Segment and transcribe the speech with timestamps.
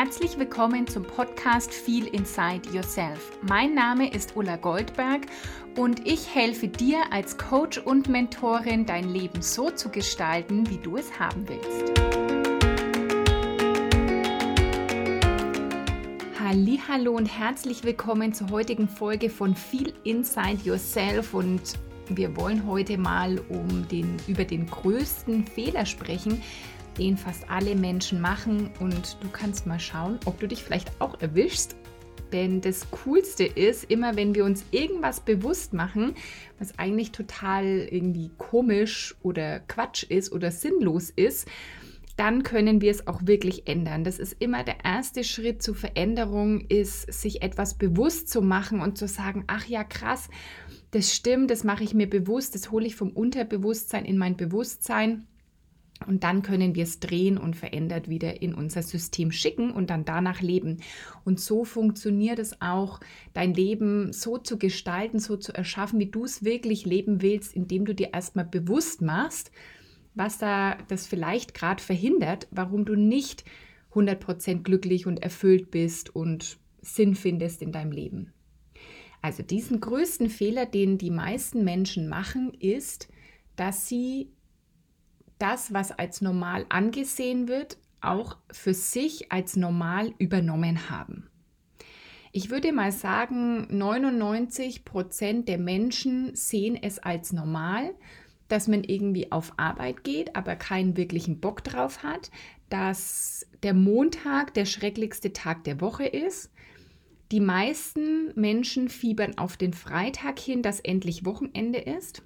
[0.00, 3.36] Herzlich willkommen zum Podcast Feel Inside Yourself.
[3.42, 5.22] Mein Name ist Ulla Goldberg
[5.76, 10.98] und ich helfe dir als Coach und Mentorin, dein Leben so zu gestalten, wie du
[10.98, 12.00] es haben willst.
[16.88, 21.76] Hallo und herzlich willkommen zur heutigen Folge von Feel Inside Yourself und
[22.08, 26.40] wir wollen heute mal um den, über den größten Fehler sprechen,
[26.98, 31.20] den fast alle Menschen machen und du kannst mal schauen, ob du dich vielleicht auch
[31.20, 31.76] erwischst.
[32.32, 36.14] Denn das Coolste ist, immer wenn wir uns irgendwas bewusst machen,
[36.58, 41.48] was eigentlich total irgendwie komisch oder Quatsch ist oder sinnlos ist,
[42.16, 44.02] dann können wir es auch wirklich ändern.
[44.02, 48.98] Das ist immer der erste Schritt zur Veränderung, ist sich etwas bewusst zu machen und
[48.98, 50.28] zu sagen, ach ja, krass,
[50.90, 55.28] das stimmt, das mache ich mir bewusst, das hole ich vom Unterbewusstsein in mein Bewusstsein
[56.06, 60.04] und dann können wir es drehen und verändert wieder in unser System schicken und dann
[60.04, 60.78] danach leben.
[61.24, 63.00] Und so funktioniert es auch,
[63.32, 67.84] dein Leben so zu gestalten, so zu erschaffen, wie du es wirklich leben willst, indem
[67.84, 69.50] du dir erstmal bewusst machst,
[70.14, 73.44] was da das vielleicht gerade verhindert, warum du nicht
[73.92, 78.32] 100% glücklich und erfüllt bist und Sinn findest in deinem Leben.
[79.20, 83.08] Also diesen größten Fehler, den die meisten Menschen machen, ist,
[83.56, 84.30] dass sie
[85.38, 91.28] das, was als normal angesehen wird, auch für sich als normal übernommen haben.
[92.32, 97.94] Ich würde mal sagen, 99 Prozent der Menschen sehen es als normal,
[98.48, 102.30] dass man irgendwie auf Arbeit geht, aber keinen wirklichen Bock drauf hat,
[102.68, 106.52] dass der Montag der schrecklichste Tag der Woche ist.
[107.32, 112.22] Die meisten Menschen fiebern auf den Freitag hin, dass endlich Wochenende ist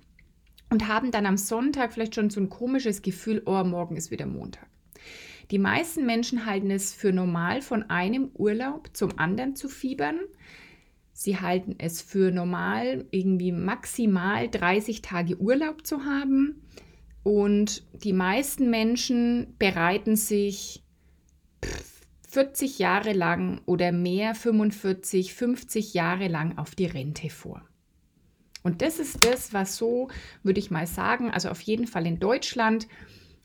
[0.72, 4.24] und haben dann am Sonntag vielleicht schon so ein komisches Gefühl, oh, morgen ist wieder
[4.24, 4.66] Montag.
[5.50, 10.18] Die meisten Menschen halten es für normal, von einem Urlaub zum anderen zu fiebern.
[11.12, 16.62] Sie halten es für normal, irgendwie maximal 30 Tage Urlaub zu haben.
[17.22, 20.82] Und die meisten Menschen bereiten sich
[22.30, 27.62] 40 Jahre lang oder mehr, 45, 50 Jahre lang auf die Rente vor.
[28.62, 30.08] Und das ist das, was so,
[30.42, 32.86] würde ich mal sagen, also auf jeden Fall in Deutschland,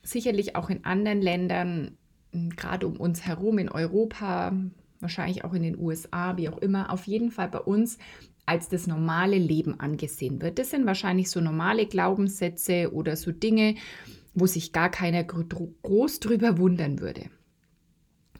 [0.03, 1.97] sicherlich auch in anderen Ländern,
[2.31, 4.53] gerade um uns herum in Europa,
[4.99, 7.97] wahrscheinlich auch in den USA, wie auch immer, auf jeden Fall bei uns
[8.45, 10.57] als das normale Leben angesehen wird.
[10.57, 13.75] Das sind wahrscheinlich so normale Glaubenssätze oder so Dinge,
[14.33, 17.29] wo sich gar keiner groß drüber wundern würde.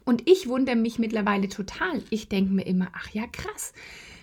[0.04, 2.02] Und ich wundere mich mittlerweile total.
[2.08, 3.74] Ich denke mir immer, ach ja, krass,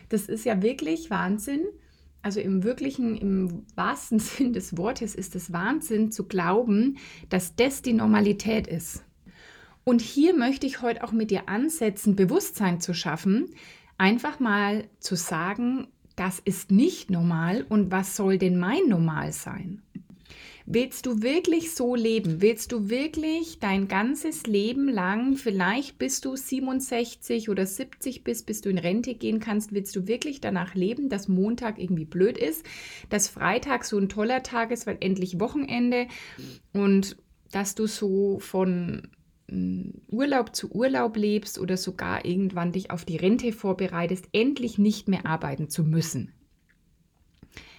[0.10, 1.66] das ist ja wirklich Wahnsinn,
[2.26, 6.98] also im wirklichen, im wahrsten Sinn des Wortes ist es Wahnsinn zu glauben,
[7.30, 9.04] dass das die Normalität ist.
[9.84, 13.54] Und hier möchte ich heute auch mit dir ansetzen, Bewusstsein zu schaffen,
[14.00, 19.84] einfach mal zu sagen, das ist nicht normal und was soll denn mein Normal sein?
[20.68, 22.42] Willst du wirklich so leben?
[22.42, 28.62] Willst du wirklich dein ganzes Leben lang, vielleicht bis du 67 oder 70 bist, bis
[28.62, 32.66] du in Rente gehen kannst, willst du wirklich danach leben, dass Montag irgendwie blöd ist,
[33.10, 36.08] dass Freitag so ein toller Tag ist, weil endlich Wochenende
[36.74, 37.16] und
[37.52, 39.04] dass du so von
[39.52, 45.08] mm, Urlaub zu Urlaub lebst oder sogar irgendwann dich auf die Rente vorbereitest, endlich nicht
[45.10, 46.34] mehr arbeiten zu müssen.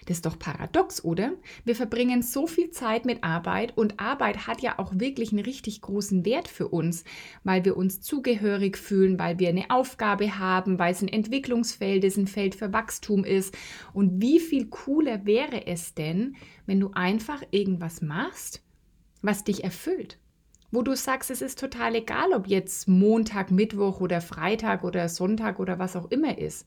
[0.07, 1.33] Das ist doch paradox, oder?
[1.65, 5.81] Wir verbringen so viel Zeit mit Arbeit und Arbeit hat ja auch wirklich einen richtig
[5.81, 7.03] großen Wert für uns,
[7.43, 12.17] weil wir uns zugehörig fühlen, weil wir eine Aufgabe haben, weil es ein Entwicklungsfeld ist,
[12.19, 13.57] ein Feld für Wachstum ist.
[13.93, 18.63] Und wie viel cooler wäre es denn, wenn du einfach irgendwas machst,
[19.23, 20.19] was dich erfüllt?
[20.71, 25.59] Wo du sagst, es ist total egal, ob jetzt Montag, Mittwoch oder Freitag oder Sonntag
[25.61, 26.67] oder was auch immer ist,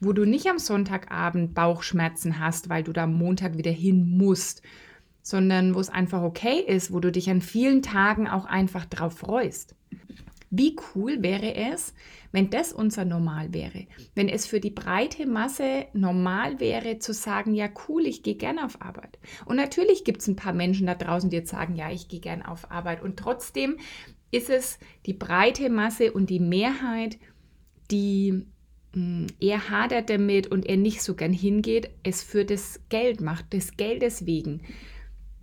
[0.00, 4.62] wo du nicht am Sonntagabend Bauchschmerzen hast, weil du da Montag wieder hin musst,
[5.22, 9.18] sondern wo es einfach okay ist, wo du dich an vielen Tagen auch einfach drauf
[9.18, 9.74] freust.
[10.52, 11.94] Wie cool wäre es,
[12.32, 13.86] wenn das unser Normal wäre?
[14.16, 18.64] Wenn es für die breite Masse normal wäre zu sagen, ja cool, ich gehe gerne
[18.64, 19.20] auf Arbeit.
[19.46, 22.18] Und natürlich gibt es ein paar Menschen da draußen, die jetzt sagen, ja, ich gehe
[22.18, 23.00] gerne auf Arbeit.
[23.00, 23.76] Und trotzdem
[24.32, 27.18] ist es die breite Masse und die Mehrheit,
[27.92, 28.44] die
[28.92, 33.52] hm, er hadert damit und er nicht so gern hingeht, es für das Geld macht,
[33.52, 34.62] des Geldes wegen.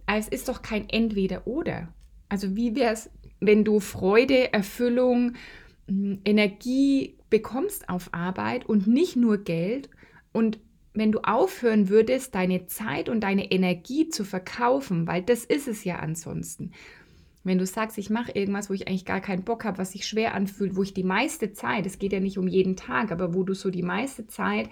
[0.06, 1.94] Es ist doch kein Entweder-Oder.
[2.30, 5.34] Also wie wäre es, wenn du Freude, Erfüllung,
[5.88, 9.90] hm, Energie bekommst auf Arbeit und nicht nur Geld
[10.32, 10.60] und
[10.94, 15.84] wenn du aufhören würdest, deine Zeit und deine Energie zu verkaufen, weil das ist es
[15.84, 16.72] ja ansonsten.
[17.44, 20.08] Wenn du sagst, ich mache irgendwas, wo ich eigentlich gar keinen Bock habe, was sich
[20.08, 23.34] schwer anfühlt, wo ich die meiste Zeit, es geht ja nicht um jeden Tag, aber
[23.36, 24.70] wo du so die meiste Zeit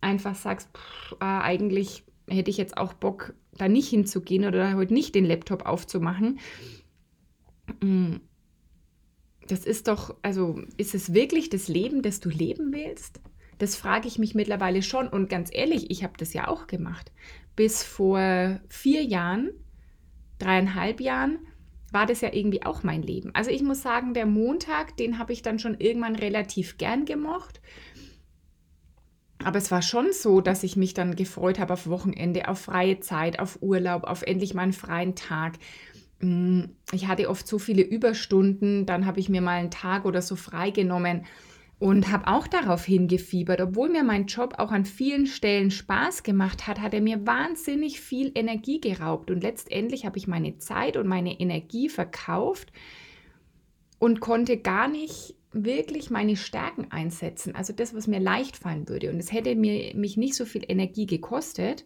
[0.00, 4.92] einfach sagst, pff, äh, eigentlich hätte ich jetzt auch Bock, da nicht hinzugehen oder heute
[4.92, 6.40] nicht den Laptop aufzumachen.
[7.80, 8.16] Mm,
[9.48, 13.20] das ist doch, also ist es wirklich das Leben, das du leben willst?
[13.58, 15.08] Das frage ich mich mittlerweile schon.
[15.08, 17.12] Und ganz ehrlich, ich habe das ja auch gemacht.
[17.54, 19.50] Bis vor vier Jahren,
[20.38, 21.38] dreieinhalb Jahren,
[21.92, 23.30] war das ja irgendwie auch mein Leben.
[23.34, 27.60] Also ich muss sagen, der Montag, den habe ich dann schon irgendwann relativ gern gemocht.
[29.44, 33.00] Aber es war schon so, dass ich mich dann gefreut habe auf Wochenende, auf freie
[33.00, 35.58] Zeit, auf Urlaub, auf endlich mal einen freien Tag.
[36.22, 40.22] Mm, ich hatte oft so viele Überstunden, dann habe ich mir mal einen Tag oder
[40.22, 41.26] so freigenommen
[41.78, 43.60] und habe auch darauf hingefiebert.
[43.60, 48.00] Obwohl mir mein Job auch an vielen Stellen Spaß gemacht hat, hat er mir wahnsinnig
[48.00, 49.32] viel Energie geraubt.
[49.32, 52.72] Und letztendlich habe ich meine Zeit und meine Energie verkauft
[53.98, 57.56] und konnte gar nicht wirklich meine Stärken einsetzen.
[57.56, 59.10] Also das, was mir leicht fallen würde.
[59.10, 61.84] Und es hätte mir, mich nicht so viel Energie gekostet,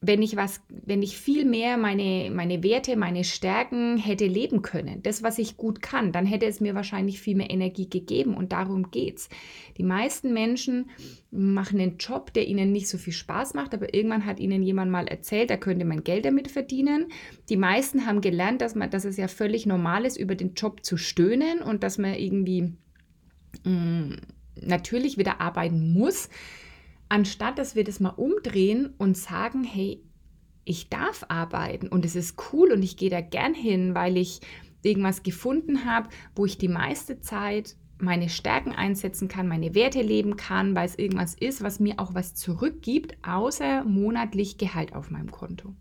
[0.00, 5.02] wenn ich was, wenn ich viel mehr meine, meine Werte, meine Stärken hätte leben können,
[5.02, 8.52] das, was ich gut kann, dann hätte es mir wahrscheinlich viel mehr Energie gegeben und
[8.52, 9.28] darum geht's.
[9.76, 10.90] Die meisten Menschen
[11.32, 14.92] machen einen Job, der ihnen nicht so viel Spaß macht, aber irgendwann hat ihnen jemand
[14.92, 17.08] mal erzählt, da könnte man Geld damit verdienen.
[17.48, 20.84] Die meisten haben gelernt, dass man, dass es ja völlig normal ist, über den Job
[20.84, 22.72] zu stöhnen und dass man irgendwie
[23.64, 24.16] mh, mm,
[24.62, 26.28] natürlich wieder arbeiten muss
[27.08, 30.02] anstatt dass wir das mal umdrehen und sagen, hey,
[30.64, 34.40] ich darf arbeiten und es ist cool und ich gehe da gern hin, weil ich
[34.82, 40.36] irgendwas gefunden habe, wo ich die meiste Zeit meine Stärken einsetzen kann, meine Werte leben
[40.36, 45.30] kann, weil es irgendwas ist, was mir auch was zurückgibt, außer monatlich Gehalt auf meinem
[45.30, 45.74] Konto.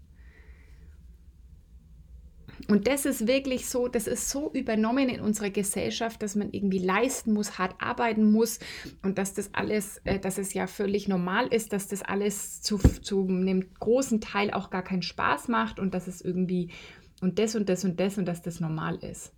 [2.67, 6.79] Und das ist wirklich so, das ist so übernommen in unserer Gesellschaft, dass man irgendwie
[6.79, 8.59] leisten muss, hart arbeiten muss
[9.03, 12.77] und dass das alles, äh, dass es ja völlig normal ist, dass das alles zu,
[12.77, 16.71] zu einem großen Teil auch gar keinen Spaß macht und dass es irgendwie
[17.21, 19.31] und das und das und das und dass das normal ist.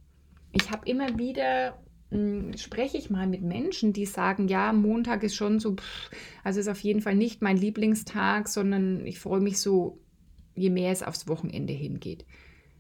[0.52, 1.78] Ich habe immer wieder
[2.12, 6.10] hm, spreche ich mal mit Menschen, die sagen, ja, Montag ist schon so, pff,
[6.44, 10.00] also ist auf jeden Fall nicht mein Lieblingstag, sondern ich freue mich so,
[10.56, 12.26] je mehr es aufs Wochenende hingeht.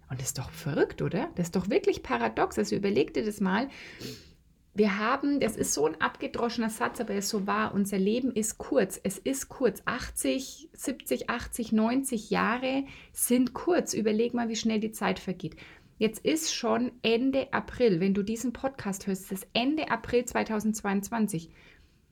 [0.09, 1.29] Und das ist doch verrückt, oder?
[1.35, 2.57] Das ist doch wirklich paradox.
[2.57, 3.69] Also überleg dir das mal.
[4.73, 8.31] Wir haben, das ist so ein abgedroschener Satz, aber er ist so wahr, unser Leben
[8.31, 9.00] ist kurz.
[9.03, 9.81] Es ist kurz.
[9.85, 13.94] 80, 70, 80, 90 Jahre sind kurz.
[13.94, 15.56] Überleg mal, wie schnell die Zeit vergeht.
[15.97, 21.50] Jetzt ist schon Ende April, wenn du diesen Podcast hörst, das Ende April 2022.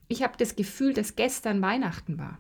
[0.09, 2.38] Ich habe das Gefühl, dass gestern Weihnachten war.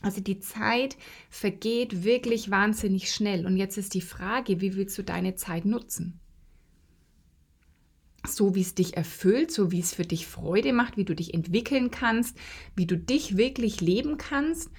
[0.00, 0.96] Also die Zeit
[1.28, 3.46] vergeht wirklich wahnsinnig schnell.
[3.46, 6.20] Und jetzt ist die Frage, wie willst du deine Zeit nutzen?
[8.26, 11.34] So wie es dich erfüllt, so wie es für dich Freude macht, wie du dich
[11.34, 12.36] entwickeln kannst,
[12.76, 14.70] wie du dich wirklich leben kannst.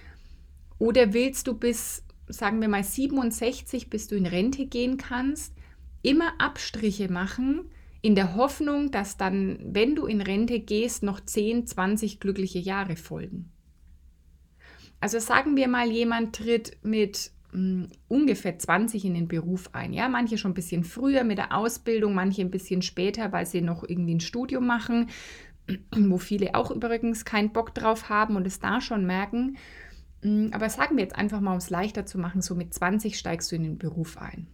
[0.77, 5.53] Oder willst du bis, sagen wir mal, 67, bis du in Rente gehen kannst,
[6.01, 7.69] immer Abstriche machen,
[8.01, 12.95] in der Hoffnung, dass dann, wenn du in Rente gehst, noch 10, 20 glückliche Jahre
[12.95, 13.51] folgen?
[14.99, 19.93] Also sagen wir mal, jemand tritt mit mh, hm, ungefähr 20 in den Beruf ein.
[19.93, 23.61] Ja, manche schon ein bisschen früher mit der Ausbildung, manche ein bisschen später, weil sie
[23.61, 25.09] noch irgendwie ein Studium machen,
[25.95, 29.57] wo viele auch übrigens keinen Bock drauf haben und es da schon merken.
[30.21, 33.17] Hm, aber sagen wir jetzt einfach mal, um es leichter zu machen, so mit 20
[33.17, 34.47] steigst du in den Beruf ein.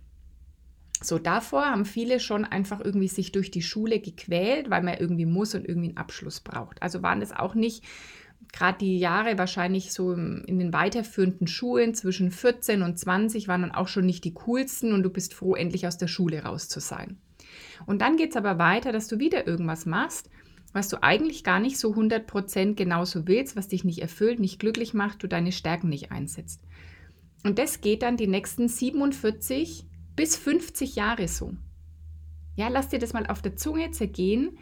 [1.01, 5.25] So davor haben viele schon einfach irgendwie sich durch die Schule gequält, weil man irgendwie
[5.25, 6.81] muss und irgendwie einen Abschluss braucht.
[6.81, 7.83] Also waren das auch nicht
[8.51, 13.71] gerade die Jahre wahrscheinlich so in den weiterführenden Schulen zwischen 14 und 20 waren dann
[13.71, 16.79] auch schon nicht die coolsten und du bist froh, endlich aus der Schule raus zu
[16.79, 17.17] sein.
[17.85, 20.29] Und dann geht es aber weiter, dass du wieder irgendwas machst,
[20.73, 24.93] was du eigentlich gar nicht so 100% genauso willst, was dich nicht erfüllt, nicht glücklich
[24.93, 26.61] macht, du deine Stärken nicht einsetzt.
[27.43, 31.53] Und das geht dann die nächsten 47 bis 50 Jahre so.
[32.55, 34.57] Ja, lass dir das mal auf der Zunge zergehen,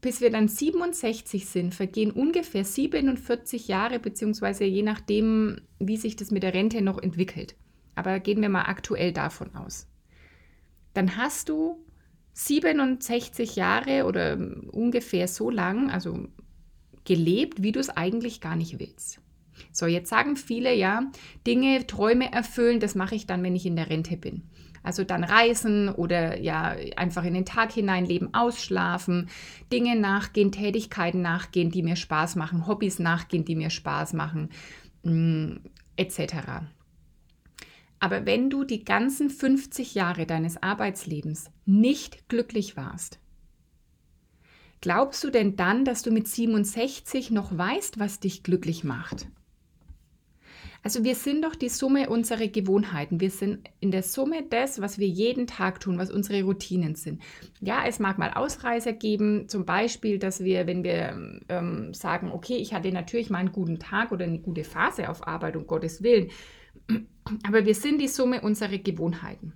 [0.00, 6.30] bis wir dann 67 sind, vergehen ungefähr 47 Jahre, beziehungsweise je nachdem, wie sich das
[6.30, 7.54] mit der Rente noch entwickelt.
[7.94, 9.86] Aber gehen wir mal aktuell davon aus.
[10.94, 11.84] Dann hast du
[12.32, 14.38] 67 Jahre oder
[14.70, 16.28] ungefähr so lang, also
[17.04, 19.20] gelebt, wie du es eigentlich gar nicht willst.
[19.72, 21.10] So, jetzt sagen viele ja,
[21.46, 24.42] Dinge, Träume erfüllen, das mache ich dann, wenn ich in der Rente bin.
[24.82, 29.28] Also dann reisen oder ja einfach in den Tag hinein leben, ausschlafen,
[29.72, 34.48] Dinge nachgehen, Tätigkeiten nachgehen, die mir Spaß machen, Hobbys nachgehen, die mir Spaß machen,
[35.02, 35.56] mm,
[35.96, 36.34] etc.
[37.98, 43.20] Aber wenn du die ganzen 50 Jahre deines Arbeitslebens nicht glücklich warst,
[44.80, 49.26] glaubst du denn dann, dass du mit 67 noch weißt, was dich glücklich macht?
[50.82, 53.20] Also wir sind doch die Summe unserer Gewohnheiten.
[53.20, 57.20] Wir sind in der Summe das, was wir jeden Tag tun, was unsere Routinen sind.
[57.60, 62.56] Ja, es mag mal Ausreißer geben, zum Beispiel, dass wir, wenn wir ähm, sagen, okay,
[62.56, 66.02] ich hatte natürlich mal einen guten Tag oder eine gute Phase auf Arbeit, um Gottes
[66.02, 66.30] Willen,
[67.46, 69.52] aber wir sind die Summe unserer Gewohnheiten.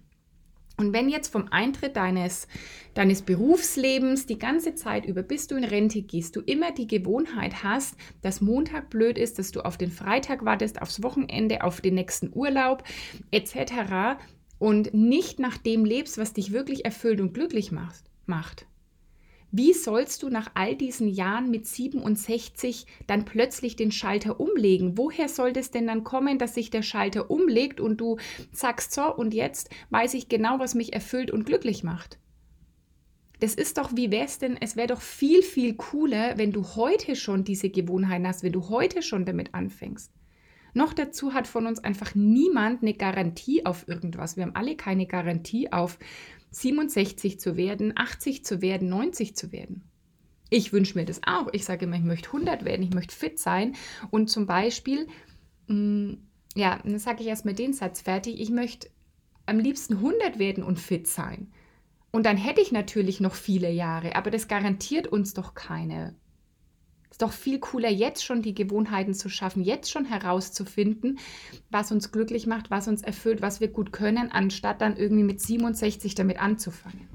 [0.76, 2.48] Und wenn jetzt vom Eintritt deines,
[2.94, 7.62] deines Berufslebens die ganze Zeit über, bis du in Rente gehst, du immer die Gewohnheit
[7.62, 11.94] hast, dass Montag blöd ist, dass du auf den Freitag wartest, aufs Wochenende, auf den
[11.94, 12.82] nächsten Urlaub
[13.30, 14.18] etc.
[14.58, 18.66] und nicht nach dem lebst, was dich wirklich erfüllt und glücklich macht, macht,
[19.56, 24.98] wie sollst du nach all diesen Jahren mit 67 dann plötzlich den Schalter umlegen?
[24.98, 28.16] Woher soll das denn dann kommen, dass sich der Schalter umlegt und du
[28.50, 32.18] sagst, so, und jetzt weiß ich genau, was mich erfüllt und glücklich macht?
[33.38, 36.64] Das ist doch, wie wäre es denn, es wäre doch viel, viel cooler, wenn du
[36.74, 40.10] heute schon diese Gewohnheiten hast, wenn du heute schon damit anfängst.
[40.72, 44.36] Noch dazu hat von uns einfach niemand eine Garantie auf irgendwas.
[44.36, 46.00] Wir haben alle keine Garantie auf
[46.54, 49.82] 67 zu werden, 80 zu werden, 90 zu werden.
[50.50, 51.48] Ich wünsche mir das auch.
[51.52, 53.74] Ich sage immer, ich möchte 100 werden, ich möchte fit sein.
[54.10, 55.08] Und zum Beispiel,
[55.66, 56.18] mh, mm,
[56.54, 58.88] ja, dann sage ich erstmal den Satz fertig, ich möchte
[59.46, 61.52] am liebsten 100 werden und fit sein.
[62.12, 66.14] Und dann hätte ich natürlich noch viele Jahre, aber das garantiert uns doch keine
[67.14, 71.20] ist doch viel cooler, jetzt schon die Gewohnheiten zu schaffen, jetzt schon herauszufinden,
[71.70, 75.40] was uns glücklich macht, was uns erfüllt, was wir gut können, anstatt dann irgendwie mit
[75.40, 77.06] 67 damit anzufangen.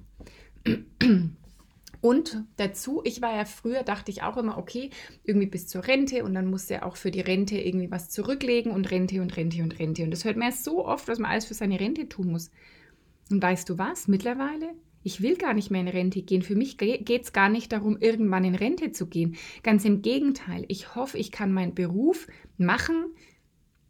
[2.00, 4.90] Und dazu, ich war ja früher, dachte ich auch immer, okay,
[5.26, 8.72] irgendwie bis zur Rente und dann musste er auch für die Rente irgendwie was zurücklegen
[8.72, 10.06] und Rente und Rente und Rente.
[10.06, 12.52] Und das hört man ja so oft, was man alles für seine Rente tun muss.
[13.30, 14.08] Und weißt du was?
[14.08, 16.42] Mittlerweile ich will gar nicht mehr in Rente gehen.
[16.42, 19.36] Für mich geht es gar nicht darum, irgendwann in Rente zu gehen.
[19.64, 20.66] Ganz im Gegenteil.
[20.68, 22.28] Ich hoffe, ich kann meinen Beruf
[22.58, 23.06] machen,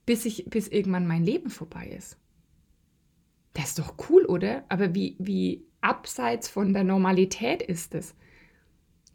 [0.06, 2.18] bis, ich, bis irgendwann mein Leben vorbei ist.
[3.54, 4.64] Das ist doch cool, oder?
[4.70, 8.16] Aber wie, wie abseits von der Normalität ist es?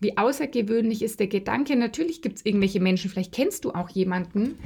[0.00, 1.76] Wie außergewöhnlich ist der Gedanke?
[1.76, 4.58] Natürlich gibt es irgendwelche Menschen, vielleicht kennst du auch jemanden,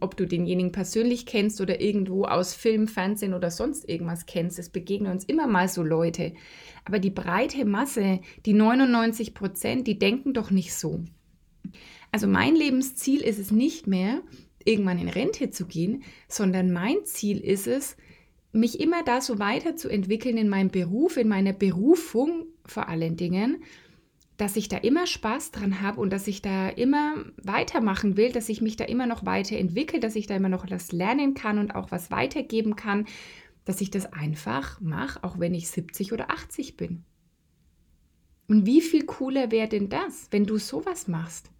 [0.00, 4.58] ob du denjenigen persönlich kennst oder irgendwo aus Film, Fernsehen oder sonst irgendwas kennst.
[4.58, 6.34] Es begegnen uns immer mal so Leute.
[6.84, 11.02] Aber die breite Masse, die 99 Prozent, die denken doch nicht so.
[12.12, 14.20] Also mein Lebensziel ist es nicht mehr,
[14.64, 17.96] irgendwann in Rente zu gehen, sondern mein Ziel ist es,
[18.52, 23.62] mich immer da so weiterzuentwickeln in meinem Beruf, in meiner Berufung vor allen Dingen
[24.36, 28.48] dass ich da immer Spaß dran habe und dass ich da immer weitermachen will, dass
[28.48, 31.74] ich mich da immer noch weiterentwickle, dass ich da immer noch was lernen kann und
[31.74, 33.06] auch was weitergeben kann,
[33.64, 37.04] dass ich das einfach mache, auch wenn ich 70 oder 80 bin.
[38.48, 41.50] Und wie viel cooler wäre denn das, wenn du sowas machst,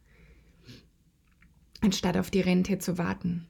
[1.80, 3.46] anstatt auf die Rente zu warten?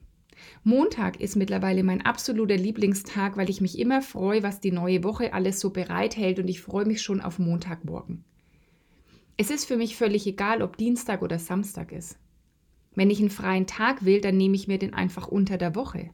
[0.62, 5.32] Montag ist mittlerweile mein absoluter Lieblingstag, weil ich mich immer freue, was die neue Woche
[5.34, 8.24] alles so bereithält und ich freue mich schon auf Montagmorgen.
[9.36, 12.18] Es ist für mich völlig egal, ob Dienstag oder Samstag ist.
[12.94, 16.10] Wenn ich einen freien Tag will, dann nehme ich mir den einfach unter der Woche.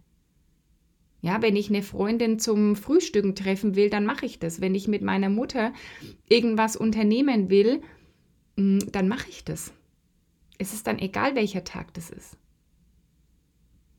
[1.21, 4.61] Ja, wenn ich eine Freundin zum Frühstücken treffen will, dann mache ich das.
[4.61, 5.73] Wenn ich mit meiner Mutter
[6.29, 7.81] irgendwas unternehmen will,
[8.57, 9.73] mm, dann mache ich das.
[10.59, 12.37] Es ist dann egal, welcher Tag das ist.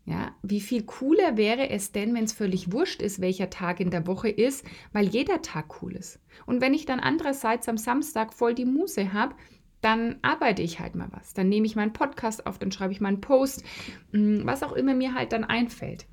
[0.05, 3.89] Ja, wie viel cooler wäre es denn, wenn es völlig wurscht ist, welcher Tag in
[3.89, 6.19] der Woche ist, weil jeder Tag cool ist.
[6.45, 9.35] Und wenn ich dann andererseits am Samstag voll die Muse habe,
[9.79, 11.33] dann arbeite ich halt mal was.
[11.33, 13.63] Dann nehme ich meinen Podcast auf, dann schreibe ich meinen Post,
[14.11, 16.05] mm, was auch immer mir halt dann einfällt.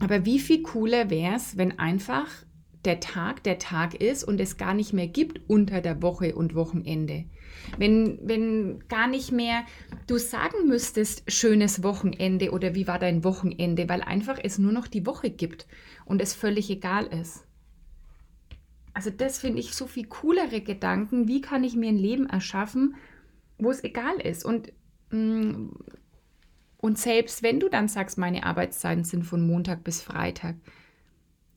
[0.00, 2.28] Aber wie viel cooler wäre es, wenn einfach
[2.84, 6.54] der Tag der Tag ist und es gar nicht mehr gibt unter der Woche und
[6.54, 7.24] Wochenende.
[7.78, 9.64] Wenn, wenn gar nicht mehr
[10.06, 14.88] du sagen müsstest, schönes Wochenende oder wie war dein Wochenende, weil einfach es nur noch
[14.88, 15.66] die Woche gibt
[16.04, 17.44] und es völlig egal ist.
[18.94, 21.28] Also das finde ich so viel coolere Gedanken.
[21.28, 22.96] Wie kann ich mir ein Leben erschaffen,
[23.58, 24.44] wo es egal ist?
[24.44, 24.72] Und,
[25.10, 25.68] mm,
[26.78, 30.56] und selbst wenn du dann sagst, meine Arbeitszeiten sind von Montag bis Freitag,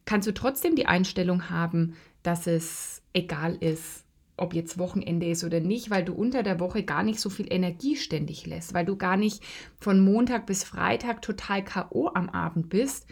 [0.05, 4.05] kannst du trotzdem die Einstellung haben, dass es egal ist,
[4.37, 7.51] ob jetzt Wochenende ist oder nicht, weil du unter der Woche gar nicht so viel
[7.51, 9.43] Energie ständig lässt, weil du gar nicht
[9.79, 13.07] von Montag bis Freitag total KO am Abend bist,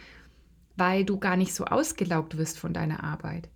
[0.76, 3.48] weil du gar nicht so ausgelaugt wirst von deiner Arbeit.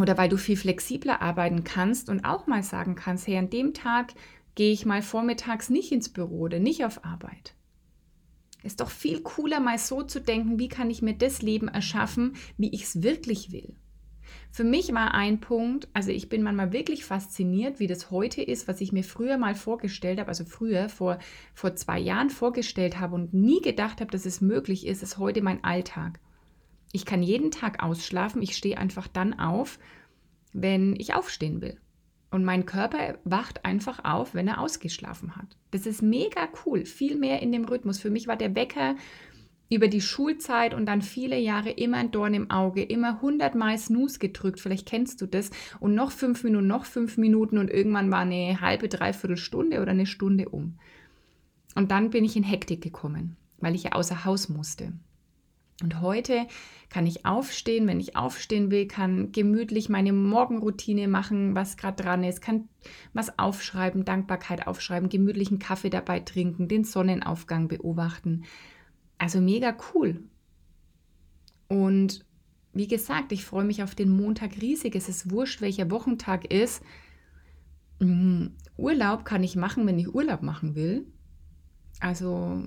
[0.00, 3.72] Oder weil du viel flexibler arbeiten kannst und auch mal sagen kannst, hey, an dem
[3.72, 4.12] Tag
[4.54, 7.54] gehe ich mal vormittags nicht ins Büro oder nicht auf Arbeit.
[8.62, 12.34] Ist doch viel cooler, mal so zu denken, wie kann ich mir das Leben erschaffen,
[12.56, 13.76] wie ich es wirklich will.
[14.50, 18.66] Für mich war ein Punkt, also ich bin manchmal wirklich fasziniert, wie das heute ist,
[18.68, 21.18] was ich mir früher mal vorgestellt habe, also früher vor,
[21.54, 25.42] vor zwei Jahren vorgestellt habe und nie gedacht habe, dass es möglich ist, ist heute
[25.42, 26.20] mein Alltag.
[26.92, 29.78] Ich kann jeden Tag ausschlafen, ich stehe einfach dann auf,
[30.52, 31.78] wenn ich aufstehen will.
[32.36, 35.56] Und mein Körper wacht einfach auf, wenn er ausgeschlafen hat.
[35.70, 37.98] Das ist mega cool, viel mehr in dem Rhythmus.
[37.98, 38.94] Für mich war der Wecker
[39.70, 44.18] über die Schulzeit und dann viele Jahre immer ein Dorn im Auge, immer hundertmal Snooze
[44.18, 45.50] gedrückt, vielleicht kennst du das,
[45.80, 49.92] und noch fünf Minuten, noch fünf Minuten und irgendwann war eine halbe, dreiviertel Stunde oder
[49.92, 50.78] eine Stunde um.
[51.74, 54.92] Und dann bin ich in Hektik gekommen, weil ich ja außer Haus musste.
[55.82, 56.46] Und heute
[56.88, 62.24] kann ich aufstehen, wenn ich aufstehen will, kann gemütlich meine Morgenroutine machen, was gerade dran
[62.24, 62.68] ist, kann
[63.12, 68.44] was aufschreiben, Dankbarkeit aufschreiben, gemütlichen Kaffee dabei trinken, den Sonnenaufgang beobachten.
[69.18, 70.22] Also mega cool.
[71.68, 72.24] Und
[72.72, 74.94] wie gesagt, ich freue mich auf den Montag riesig.
[74.94, 76.82] Es ist wurscht, welcher Wochentag ist.
[78.00, 78.52] Mhm.
[78.76, 81.06] Urlaub kann ich machen, wenn ich Urlaub machen will.
[82.00, 82.64] Also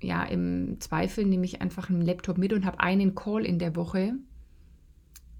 [0.00, 3.76] ja, im Zweifel nehme ich einfach einen Laptop mit und habe einen Call in der
[3.76, 4.14] Woche.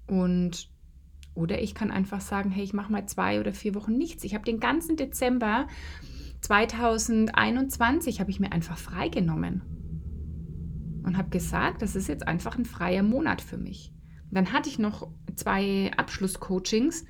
[0.07, 0.69] Und
[1.33, 4.23] oder ich kann einfach sagen, hey, ich mache mal zwei oder vier Wochen nichts.
[4.23, 5.67] Ich habe den ganzen Dezember
[6.41, 9.61] 2021 habe ich mir einfach freigenommen
[11.03, 13.93] und habe gesagt, das ist jetzt einfach ein freier Monat für mich.
[14.31, 17.05] Dann hatte ich noch zwei Abschlusscoachings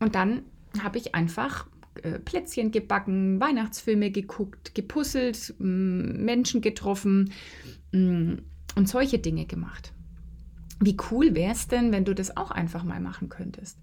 [0.00, 0.42] und dann
[0.82, 1.66] habe ich einfach
[2.02, 7.32] äh, Plätzchen gebacken, Weihnachtsfilme geguckt, gepuzzelt, Menschen getroffen
[7.92, 8.42] und
[8.84, 9.92] solche Dinge gemacht.
[10.80, 13.78] Wie cool wäre es denn, wenn du das auch einfach mal machen könntest?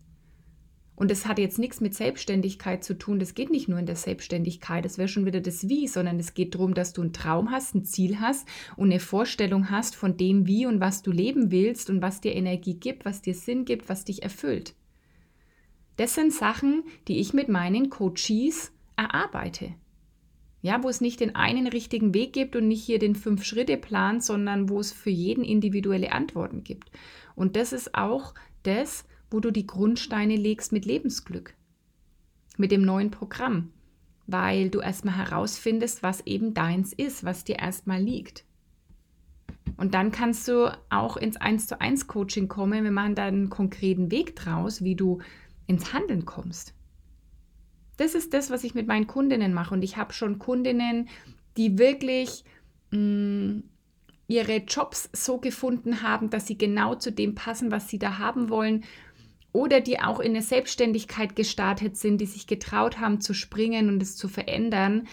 [0.98, 3.20] Und das hat jetzt nichts mit Selbstständigkeit zu tun.
[3.20, 4.84] Das geht nicht nur in der Selbstständigkeit.
[4.84, 7.76] Das wäre schon wieder das Wie, sondern es geht darum, dass du einen Traum hast,
[7.76, 8.48] ein Ziel hast
[8.78, 12.36] und eine Vorstellung hast von dem, wie und was du leben willst und was dir
[12.36, 14.74] Energie gibt, was dir Sinn gibt, was dich erfüllt.
[15.98, 19.74] Das sind Sachen, die ich mit meinen Coaches erarbeite.
[20.62, 24.70] Ja, wo es nicht den einen richtigen Weg gibt und nicht hier den Fünf-Schritte-Plan, sondern
[24.70, 26.92] wo es für jeden individuelle Antworten gibt.
[27.36, 28.34] Und das ist auch
[28.64, 31.54] das, wo du die Grundsteine legst mit Lebensglück,
[32.58, 33.72] mit dem neuen Programm,
[34.26, 38.46] weil du erstmal herausfindest, was eben deins ist, was dir erstmal liegt.
[39.78, 42.84] Und dann kannst du auch ins 1 zu 1 Coaching kommen.
[42.84, 45.20] Wir machen da einen konkreten Weg draus, wie du
[45.68, 46.74] ins Handeln kommst.
[47.98, 49.74] Das ist das, was ich mit meinen Kundinnen mache.
[49.74, 51.10] Und ich habe schon Kundinnen,
[51.58, 52.44] die wirklich
[52.92, 53.64] mh, mm,
[54.28, 58.50] ihre Jobs so gefunden haben, dass sie genau zu dem passen, was sie da haben
[58.50, 58.84] wollen
[59.54, 64.02] oder die auch in eine Selbstständigkeit gestartet sind, die sich getraut haben zu springen und
[64.04, 65.08] es zu verändern.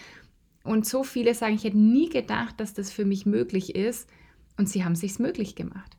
[0.63, 4.09] Und so viele sagen, ich hätte nie gedacht, dass das für mich möglich ist.
[4.57, 5.97] Und sie haben es sich möglich gemacht.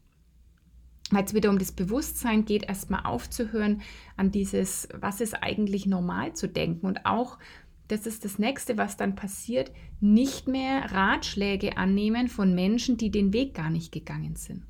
[1.11, 3.83] Weil es wieder um das Bewusstsein geht, erstmal aufzuhören,
[4.17, 6.87] an dieses, was ist eigentlich normal zu denken.
[6.87, 7.39] Und auch,
[7.89, 13.33] das ist das nächste, was dann passiert, nicht mehr Ratschläge annehmen von Menschen, die den
[13.33, 14.65] Weg gar nicht gegangen sind.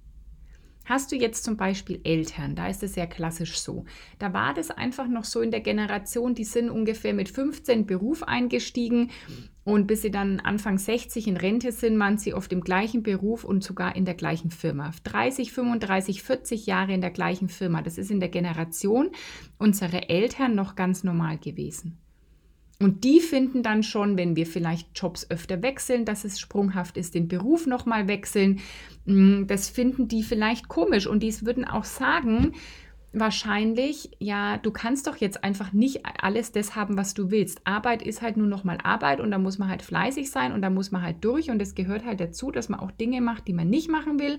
[0.86, 3.84] Hast du jetzt zum Beispiel Eltern, da ist es sehr klassisch so.
[4.20, 8.22] Da war das einfach noch so in der Generation, die sind ungefähr mit 15 Beruf
[8.22, 9.10] eingestiegen
[9.64, 13.42] und bis sie dann Anfang 60 in Rente sind, waren sie oft im gleichen Beruf
[13.42, 14.92] und sogar in der gleichen Firma.
[15.02, 17.82] 30, 35, 40 Jahre in der gleichen Firma.
[17.82, 19.10] Das ist in der Generation
[19.58, 21.98] unserer Eltern noch ganz normal gewesen.
[22.78, 27.14] Und die finden dann schon, wenn wir vielleicht Jobs öfter wechseln, dass es sprunghaft ist,
[27.14, 28.60] den Beruf nochmal wechseln.
[29.06, 31.06] Mm, das finden die vielleicht komisch.
[31.06, 32.52] Und die würden auch sagen,
[33.18, 37.66] wahrscheinlich, ja, du kannst doch jetzt einfach nicht alles das haben, was du willst.
[37.66, 40.70] Arbeit ist halt nur nochmal Arbeit und da muss man halt fleißig sein und da
[40.70, 43.54] muss man halt durch und es gehört halt dazu, dass man auch Dinge macht, die
[43.54, 44.38] man nicht machen will.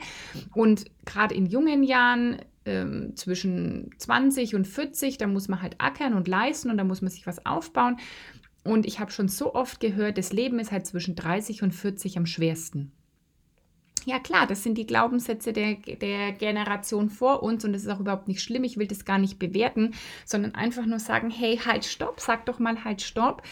[0.54, 6.13] Und gerade in jungen Jahren ähm, zwischen 20 und 40, da muss man halt ackern
[6.13, 7.98] und leisten und da muss man sich was aufbauen.
[8.63, 12.18] Und ich habe schon so oft gehört, das Leben ist halt zwischen 30 und 40
[12.18, 12.92] am schwersten.
[14.06, 18.00] Ja klar, das sind die Glaubenssätze der, der Generation vor uns und das ist auch
[18.00, 18.64] überhaupt nicht schlimm.
[18.64, 19.94] Ich will das gar nicht bewerten,
[20.26, 23.44] sondern einfach nur sagen, hey, halt, stopp, sag doch mal halt, stopp.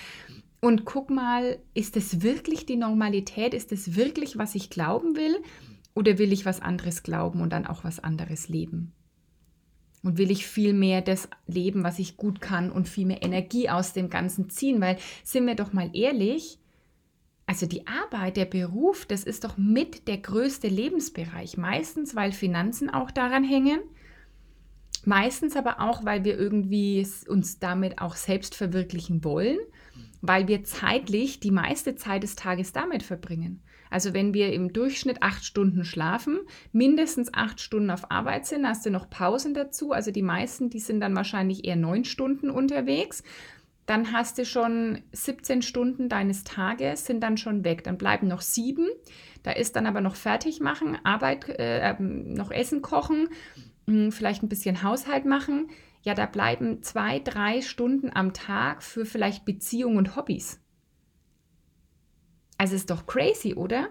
[0.62, 3.53] Und guck mal, ist das wirklich die Normalität?
[3.53, 5.38] Ist das wirklich, was ich glauben will?
[5.93, 8.93] Oder will ich was anderes glauben und dann auch was anderes leben?
[10.03, 13.69] Und will ich viel mehr das leben, was ich gut kann und viel mehr Energie
[13.69, 14.81] aus dem Ganzen ziehen?
[14.81, 16.60] Weil, sind wir doch mal ehrlich,
[17.47, 21.58] also die Arbeit, der Beruf, das ist doch mit der größte Lebensbereich.
[21.58, 23.81] Meistens, weil Finanzen auch daran hängen.
[25.05, 29.60] Meistens aber auch, weil wir irgendwie uns damit auch selbst verwirklichen wollen,
[30.21, 33.62] weil wir zeitlich die meiste Zeit des Tages damit verbringen.
[33.91, 36.39] Also wenn wir im Durchschnitt acht Stunden schlafen,
[36.71, 39.91] mindestens acht Stunden auf Arbeit sind, hast du noch Pausen dazu.
[39.91, 43.23] Also die meisten, die sind dann wahrscheinlich eher neun Stunden unterwegs.
[43.85, 47.83] Dann hast du schon 17 Stunden deines Tages sind dann schon weg.
[47.83, 48.87] Dann bleiben noch sieben.
[49.43, 53.29] Da ist dann aber noch fertig machen, Arbeit, äh, ähm, noch Essen kochen,
[53.85, 55.69] hm, vielleicht ein bisschen Haushalt machen.
[56.01, 60.59] Ja, da bleiben zwei, drei Stunden am Tag für vielleicht Beziehung und Hobbys.
[62.57, 63.89] Also ist doch crazy, oder?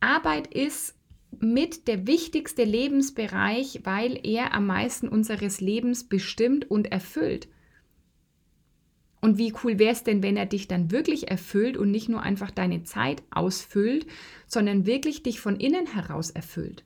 [0.00, 0.96] Arbeit ist
[1.38, 7.48] mit der wichtigste Lebensbereich, weil er am meisten unseres Lebens bestimmt und erfüllt.
[9.24, 12.20] Und wie cool wäre es denn, wenn er dich dann wirklich erfüllt und nicht nur
[12.22, 14.06] einfach deine Zeit ausfüllt,
[14.46, 16.84] sondern wirklich dich von innen heraus erfüllt.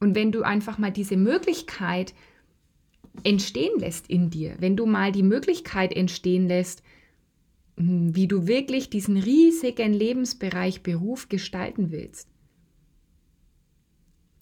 [0.00, 2.12] Und wenn du einfach mal diese Möglichkeit
[3.22, 6.82] entstehen lässt in dir, wenn du mal die Möglichkeit entstehen lässt,
[7.78, 12.28] hm, wie du wirklich diesen riesigen Lebensbereich Beruf gestalten willst.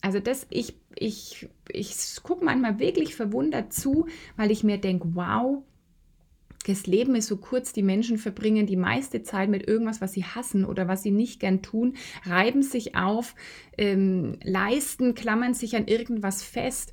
[0.00, 5.62] Also das, ich, ich, ich gucke manchmal wirklich verwundert zu, weil ich mir denke, wow,
[6.62, 10.24] das Leben ist so kurz, die Menschen verbringen die meiste Zeit mit irgendwas, was sie
[10.24, 11.94] hassen oder was sie nicht gern tun,
[12.24, 13.34] reiben sich auf,
[13.78, 16.92] ähm, leisten, klammern sich an irgendwas fest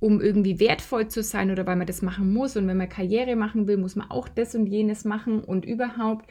[0.00, 2.56] um irgendwie wertvoll zu sein oder weil man das machen muss.
[2.56, 6.28] Und wenn man Karriere machen will, muss man auch das und jenes machen und überhaupt,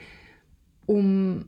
[0.87, 1.45] um,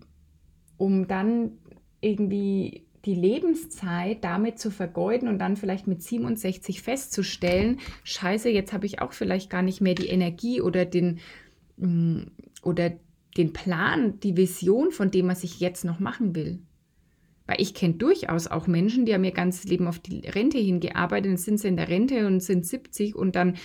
[0.78, 1.54] um dann
[2.00, 8.86] irgendwie die Lebenszeit damit zu vergeuden und dann vielleicht mit 67 festzustellen, scheiße, jetzt habe
[8.86, 11.20] ich auch vielleicht gar nicht mehr die Energie oder den,
[11.78, 12.24] mm,
[12.64, 12.92] oder
[13.38, 16.60] den Plan, die Vision von dem, was ich jetzt noch machen will.
[17.48, 21.32] Weil ich kenne durchaus auch Menschen, die haben ihr ganzes Leben auf die Rente hingearbeitet,
[21.32, 23.58] dann sind sie in der Rente und sind 70 und dann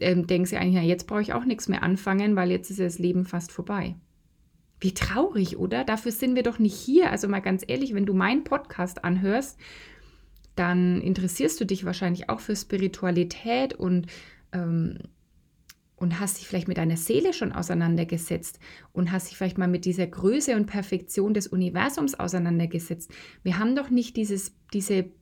[0.00, 2.80] ähm, denken sie eigentlich, ja, jetzt brauche ich auch nichts mehr anfangen, weil jetzt ist
[2.80, 3.94] das Leben fast vorbei.
[4.82, 5.84] Wie traurig, oder?
[5.84, 7.10] Dafür sind wir doch nicht hier.
[7.10, 9.56] Also mal ganz ehrlich, wenn du meinen Podcast anhörst,
[10.56, 14.08] dann interessierst du dich wahrscheinlich auch für Spiritualität und
[14.52, 14.98] ähm,
[16.02, 18.58] und hast dich vielleicht mit deiner Seele schon auseinandergesetzt
[18.92, 23.12] und hast dich vielleicht mal mit dieser Größe und Perfektion des Universums auseinandergesetzt.
[23.44, 25.12] Wir haben doch nicht dieses, diese,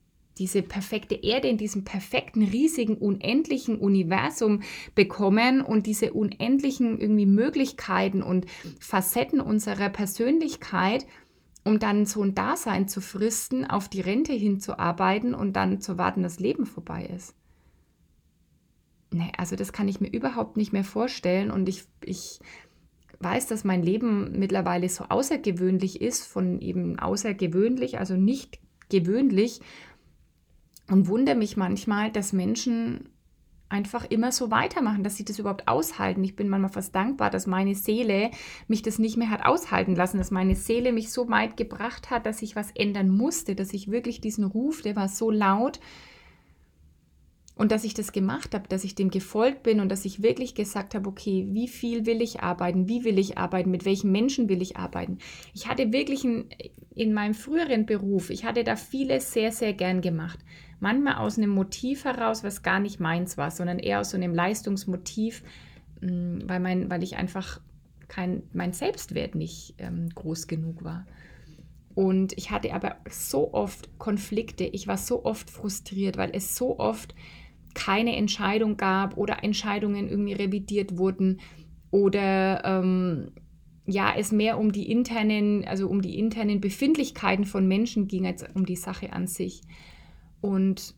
[0.40, 4.62] diese perfekte Erde in diesem perfekten, riesigen, unendlichen Universum
[4.96, 8.46] bekommen und diese unendlichen irgendwie Möglichkeiten und
[8.80, 11.06] Facetten unserer Persönlichkeit,
[11.64, 16.24] um dann so ein Dasein zu fristen, auf die Rente hinzuarbeiten und dann zu warten,
[16.24, 17.36] dass Leben vorbei ist
[19.12, 21.50] nee, also das kann ich mir überhaupt nicht mehr vorstellen.
[21.50, 22.40] Und ich, ich
[23.18, 29.60] weiß, dass mein Leben mittlerweile so außergewöhnlich ist, von eben außergewöhnlich, also nicht gewöhnlich.
[30.90, 33.08] Und wundere mich manchmal, dass Menschen
[33.68, 36.24] einfach immer so weitermachen, dass sie das überhaupt aushalten.
[36.24, 38.32] Ich bin manchmal fast dankbar, dass meine Seele
[38.66, 42.26] mich das nicht mehr hat aushalten lassen, dass meine Seele mich so weit gebracht hat,
[42.26, 45.78] dass ich was ändern musste, dass ich wirklich diesen Ruf, der war so laut,
[47.60, 50.54] und dass ich das gemacht habe, dass ich dem gefolgt bin und dass ich wirklich
[50.54, 54.48] gesagt habe, okay, wie viel will ich arbeiten, wie will ich arbeiten, mit welchen Menschen
[54.48, 55.18] will ich arbeiten.
[55.52, 56.46] Ich hatte wirklich ein,
[56.94, 60.38] in meinem früheren Beruf, ich hatte da vieles sehr, sehr gern gemacht.
[60.78, 64.34] Manchmal aus einem Motiv heraus, was gar nicht meins war, sondern eher aus so einem
[64.34, 65.42] Leistungsmotiv,
[66.00, 67.60] mm, weil, mein, weil ich einfach
[68.08, 71.06] kein, mein Selbstwert nicht ähm, groß genug war.
[71.94, 76.78] Und ich hatte aber so oft Konflikte, ich war so oft frustriert, weil es so
[76.78, 77.14] oft
[77.74, 81.40] keine Entscheidung gab oder Entscheidungen irgendwie revidiert wurden
[81.90, 83.32] oder ähm,
[83.86, 88.44] ja, es mehr um die internen, also um die internen Befindlichkeiten von Menschen ging als
[88.54, 89.62] um die Sache an sich.
[90.40, 90.94] Und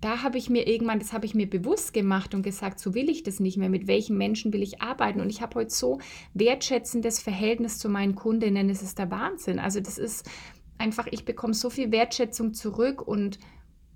[0.00, 3.08] da habe ich mir irgendwann, das habe ich mir bewusst gemacht und gesagt, so will
[3.08, 3.68] ich das nicht mehr.
[3.68, 5.20] Mit welchen Menschen will ich arbeiten?
[5.20, 5.98] Und ich habe heute so
[6.34, 8.70] wertschätzendes Verhältnis zu meinen Kundinnen.
[8.70, 9.58] Es ist der Wahnsinn.
[9.58, 10.28] Also das ist
[10.76, 13.40] einfach, ich bekomme so viel Wertschätzung zurück und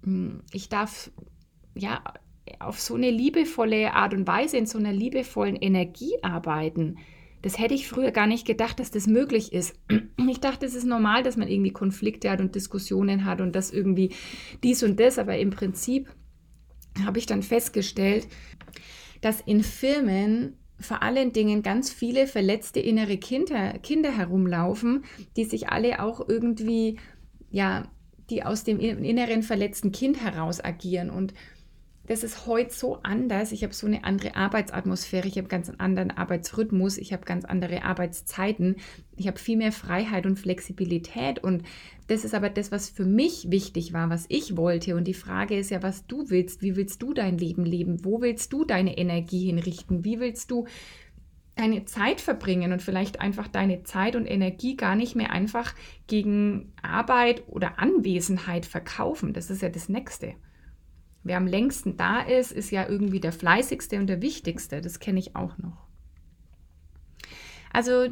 [0.02, 1.12] hm, ich darf
[1.74, 2.02] ja,
[2.58, 6.98] auf so eine liebevolle Art und Weise, in so einer liebevollen Energie arbeiten.
[7.42, 9.74] Das hätte ich früher gar nicht gedacht, dass das möglich ist.
[10.28, 13.70] Ich dachte, es ist normal, dass man irgendwie Konflikte hat und Diskussionen hat und das
[13.70, 14.14] irgendwie
[14.62, 16.08] dies und das, aber im Prinzip
[17.04, 18.28] habe ich dann festgestellt,
[19.20, 25.04] dass in Firmen vor allen Dingen ganz viele verletzte innere Kinder, Kinder herumlaufen,
[25.36, 26.98] die sich alle auch irgendwie,
[27.50, 27.90] ja,
[28.30, 31.10] die aus dem inneren verletzten Kind heraus agieren.
[31.10, 31.34] Und
[32.06, 33.52] das ist heute so anders.
[33.52, 37.44] Ich habe so eine andere Arbeitsatmosphäre, ich habe ganz einen anderen Arbeitsrhythmus, ich habe ganz
[37.44, 38.76] andere Arbeitszeiten,
[39.16, 41.62] ich habe viel mehr Freiheit und Flexibilität und
[42.08, 44.96] das ist aber das, was für mich wichtig war, was ich wollte.
[44.96, 46.60] Und die Frage ist ja, was du willst.
[46.60, 48.04] Wie willst du dein Leben leben?
[48.04, 50.04] Wo willst du deine Energie hinrichten?
[50.04, 50.66] Wie willst du
[51.54, 55.74] deine Zeit verbringen und vielleicht einfach deine Zeit und Energie gar nicht mehr einfach
[56.06, 59.32] gegen Arbeit oder Anwesenheit verkaufen.
[59.32, 60.34] Das ist ja das Nächste.
[61.24, 64.80] Wer am längsten da ist, ist ja irgendwie der fleißigste und der wichtigste.
[64.80, 65.86] Das kenne ich auch noch.
[67.72, 68.08] Also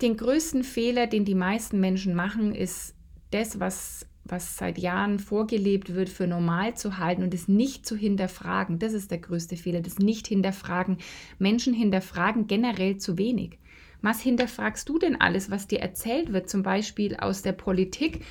[0.00, 2.94] den größten Fehler, den die meisten Menschen machen, ist
[3.30, 7.96] das, was, was seit Jahren vorgelebt wird, für normal zu halten und es nicht zu
[7.96, 8.78] hinterfragen.
[8.78, 10.98] Das ist der größte Fehler, das nicht hinterfragen.
[11.38, 13.58] Menschen hinterfragen generell zu wenig.
[14.02, 18.24] Was hinterfragst du denn alles, was dir erzählt wird, zum Beispiel aus der Politik,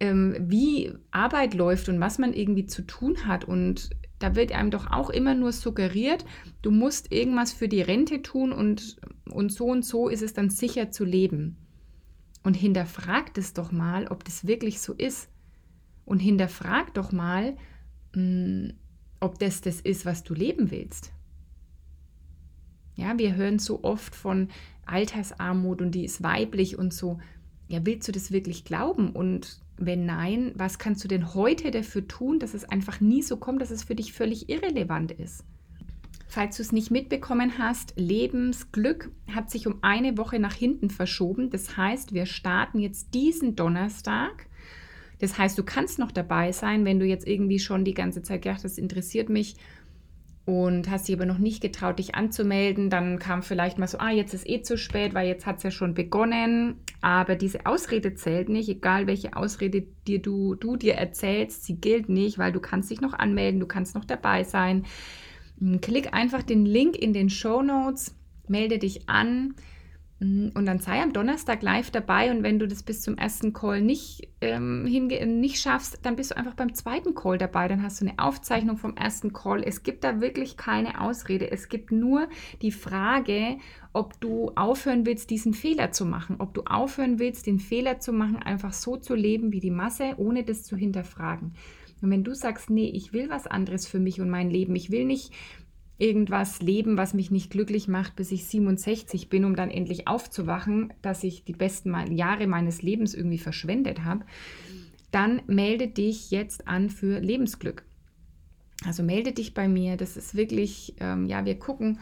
[0.00, 4.70] ähm, wie Arbeit läuft und was man irgendwie zu tun hat und da wird einem
[4.70, 6.24] doch auch immer nur suggeriert,
[6.62, 8.98] du musst irgendwas für die Rente tun und,
[9.30, 11.56] und so und so ist es dann sicher zu leben.
[12.42, 15.30] Und hinterfrag es doch mal, ob das wirklich so ist.
[16.04, 17.56] Und hinterfrag doch mal,
[18.14, 18.72] mh, hm,
[19.20, 21.12] ob das das ist, was du leben willst.
[22.94, 24.48] Ja, wir hören so oft von
[24.84, 27.18] Altersarmut und die ist weiblich und so.
[27.68, 29.10] Ja, willst du das wirklich glauben?
[29.10, 33.36] Und wenn nein, was kannst du denn heute dafür tun, dass es einfach nie so
[33.36, 35.44] kommt, dass es für dich völlig irrelevant ist?
[36.28, 41.50] Falls du es nicht mitbekommen hast, Lebensglück hat sich um eine Woche nach hinten verschoben.
[41.50, 44.46] Das heißt, wir starten jetzt diesen Donnerstag.
[45.18, 48.42] Das heißt, du kannst noch dabei sein, wenn du jetzt irgendwie schon die ganze Zeit
[48.42, 49.56] gedacht hast, das interessiert mich
[50.46, 54.10] und hast dich aber noch nicht getraut, dich anzumelden, dann kam vielleicht mal so, ah,
[54.10, 56.76] jetzt ist eh zu spät, weil jetzt hat es ja schon begonnen.
[57.02, 62.08] Aber diese Ausrede zählt nicht, egal welche Ausrede dir du, du dir erzählst, sie gilt
[62.08, 64.86] nicht, weil du kannst dich noch anmelden, du kannst noch dabei sein.
[65.58, 68.16] Hm, klick einfach den Link in den Show Notes,
[68.48, 69.54] melde dich an.
[70.20, 73.54] Mhm, und dann sei am Donnerstag live dabei und wenn du das bis zum ersten
[73.54, 77.68] Call nicht, ähm, nicht schaffst, dann bist du einfach beim zweiten Call dabei.
[77.68, 79.62] Dann hast du eine Aufzeichnung vom ersten Call.
[79.64, 81.50] Es gibt da wirklich keine Ausrede.
[81.50, 82.28] Es gibt nur
[82.60, 83.56] die Frage,
[83.94, 86.36] ob du aufhören willst, diesen Fehler zu machen.
[86.38, 90.14] Ob du aufhören willst, den Fehler zu machen, einfach so zu leben wie die Masse,
[90.18, 91.54] ohne das zu hinterfragen.
[92.02, 94.90] Und wenn du sagst, nee, ich will was anderes für mich und mein Leben, ich
[94.90, 95.32] will nicht
[96.00, 100.92] irgendwas leben, was mich nicht glücklich macht, bis ich 67 bin, um dann endlich aufzuwachen,
[101.02, 104.24] dass ich die besten Jahre meines Lebens irgendwie verschwendet habe,
[105.10, 107.84] dann melde dich jetzt an für Lebensglück.
[108.86, 109.96] Also melde dich bei mir.
[109.96, 111.98] Das ist wirklich, ähm, ja, wir gucken,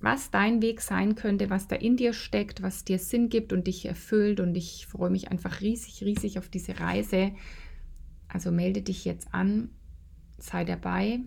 [0.00, 3.66] was dein Weg sein könnte, was da in dir steckt, was dir Sinn gibt und
[3.66, 4.38] dich erfüllt.
[4.38, 7.32] Und ich freue mich einfach riesig, riesig auf diese Reise.
[8.28, 9.70] Also melde dich jetzt an,
[10.38, 11.20] sei dabei.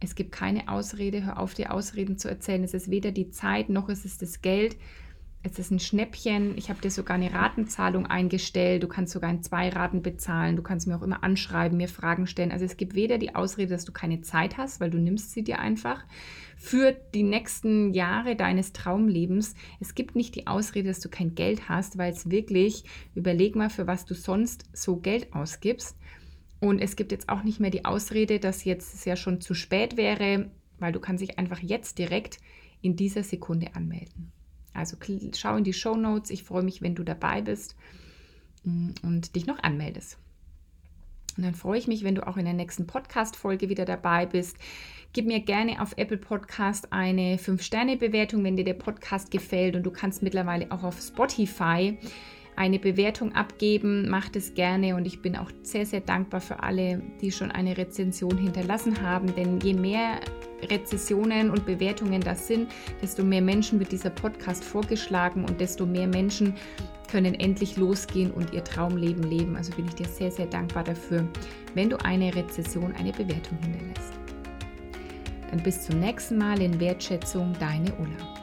[0.00, 2.62] Es gibt keine Ausrede, hör auf, dir Ausreden zu erzählen.
[2.62, 4.76] Es ist weder die Zeit noch ist es das Geld.
[5.42, 6.58] Es ist ein Schnäppchen.
[6.58, 8.82] Ich habe dir sogar eine Ratenzahlung eingestellt.
[8.82, 10.56] Du kannst sogar in zwei Raten bezahlen.
[10.56, 12.50] Du kannst mir auch immer anschreiben, mir Fragen stellen.
[12.50, 15.44] Also es gibt weder die Ausrede, dass du keine Zeit hast, weil du nimmst sie
[15.44, 16.04] dir einfach
[16.56, 19.54] für die nächsten Jahre deines Traumlebens.
[19.78, 22.84] Es gibt nicht die Ausrede, dass du kein Geld hast, weil es wirklich,
[23.14, 25.96] überleg mal, für was du sonst so Geld ausgibst.
[26.60, 29.54] Und es gibt jetzt auch nicht mehr die Ausrede, dass jetzt es ja schon zu
[29.54, 32.38] spät wäre, weil du kannst dich einfach jetzt direkt
[32.82, 34.32] in dieser Sekunde anmelden.
[34.74, 34.96] Also
[35.36, 36.30] schau in die Show Notes.
[36.30, 37.76] Ich freue mich, wenn du dabei bist
[38.64, 40.18] mm, und dich noch anmeldest.
[41.36, 44.56] Und dann freue ich mich, wenn du auch in der nächsten Podcast-Folge wieder dabei bist.
[45.12, 49.76] Gib mir gerne auf Apple Podcast eine 5-Sterne-Bewertung, wenn dir der Podcast gefällt.
[49.76, 51.96] Und du kannst mittlerweile auch auf Spotify
[52.58, 54.08] eine Bewertung abgeben.
[54.08, 57.78] Macht es gerne und ich bin auch sehr, sehr dankbar für alle, die schon eine
[57.78, 59.34] Rezension hinterlassen haben.
[59.36, 60.20] Denn je mehr
[60.68, 62.68] Rezessionen und Bewertungen das sind,
[63.00, 66.54] desto mehr Menschen wird dieser Podcast vorgeschlagen und desto mehr Menschen
[67.08, 69.56] können endlich losgehen und ihr Traumleben leben.
[69.56, 71.26] Also bin ich dir sehr, sehr dankbar dafür,
[71.74, 74.18] wenn du eine Rezession, eine Bewertung hinterlässt.
[75.50, 78.37] Dann bis zum nächsten Mal in Wertschätzung, deine Ulla.